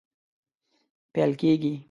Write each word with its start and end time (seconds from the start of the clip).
پیل 1.13 1.31
کیږي 1.39 1.73